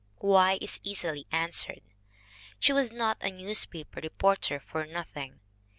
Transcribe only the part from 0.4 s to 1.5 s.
is easily